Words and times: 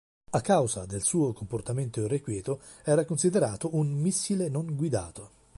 A 0.31 0.41
causa 0.41 0.87
del 0.87 1.03
suo 1.03 1.31
comportamento 1.31 1.99
irrequieto 2.01 2.59
era 2.83 3.05
considerato 3.05 3.75
un 3.75 3.89
"missile 3.93 4.49
non 4.49 4.73
guidato". 4.75 5.29